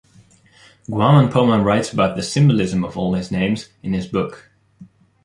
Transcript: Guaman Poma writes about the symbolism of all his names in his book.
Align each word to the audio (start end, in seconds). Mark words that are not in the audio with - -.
Guaman 0.89 1.29
Poma 1.31 1.61
writes 1.63 1.93
about 1.93 2.15
the 2.15 2.23
symbolism 2.23 2.83
of 2.83 2.97
all 2.97 3.13
his 3.13 3.29
names 3.29 3.69
in 3.83 3.93
his 3.93 4.07
book. 4.07 4.49